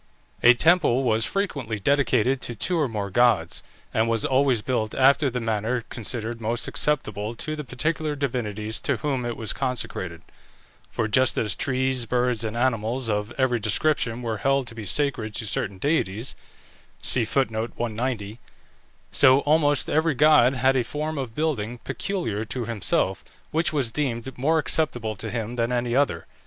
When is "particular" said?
7.63-8.15